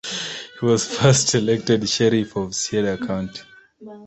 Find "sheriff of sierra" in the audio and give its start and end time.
1.87-2.97